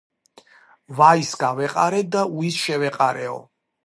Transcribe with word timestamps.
ვაის 1.01 1.33
გავეყარე 1.43 1.99
და 2.15 2.23
უის 2.39 2.57
შევეყარეო 2.63 3.37